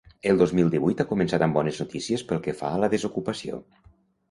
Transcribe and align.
El 0.29 0.37
dos 0.37 0.53
mil 0.59 0.71
divuit 0.75 1.03
ha 1.03 1.07
començat 1.11 1.45
amb 1.47 1.59
bones 1.59 1.83
notícies 1.83 2.25
pel 2.33 2.43
que 2.49 2.57
fa 2.65 2.73
a 2.73 2.83
la 2.87 2.93
desocupació. 2.97 3.63